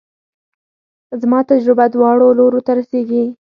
[1.21, 3.23] زما تجربه دواړو لورو ته رسېږي.